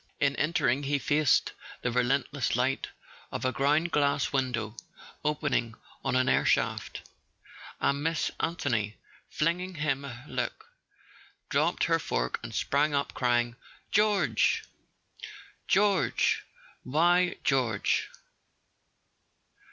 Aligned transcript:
In 0.19 0.35
entering 0.37 0.81
he 0.81 0.97
faced 0.97 1.53
the 1.83 1.91
relentless 1.91 2.55
light 2.55 2.87
of 3.31 3.45
a 3.45 3.51
ground 3.51 3.91
glass 3.91 4.33
window 4.33 4.75
opening 5.23 5.75
on 6.03 6.15
an 6.15 6.27
air 6.27 6.43
shaft; 6.43 7.07
and 7.79 8.01
Miss 8.03 8.31
Anthony, 8.39 8.97
flinging 9.29 9.75
him 9.75 10.03
a 10.03 10.25
look, 10.27 10.71
dropped 11.49 11.83
her 11.83 11.99
fork 11.99 12.39
and 12.41 12.51
sprang 12.55 12.95
up 12.95 13.13
crying: 13.13 13.55
"George" 13.91 14.63
"George—why 15.77 17.35
George?" 17.43 18.07